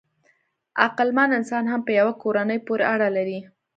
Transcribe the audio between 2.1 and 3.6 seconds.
کورنۍ پورې اړه لري.